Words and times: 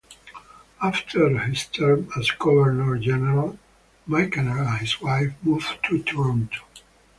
After 0.81 1.37
his 1.37 1.67
term 1.67 2.09
as 2.17 2.31
governor 2.31 2.97
general, 2.97 3.59
Michener 4.09 4.65
and 4.67 4.79
his 4.79 4.99
wife 4.99 5.33
moved 5.43 5.77
to 5.83 6.01
Toronto. 6.01 6.63